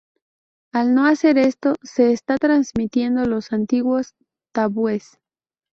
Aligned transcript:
Al 0.73 0.95
no 0.95 1.05
hacer 1.05 1.37
esto, 1.37 1.75
se 1.83 2.11
está 2.11 2.39
transmitiendo 2.39 3.23
los 3.27 3.53
antiguos 3.53 4.15
tabúes. 4.51 5.19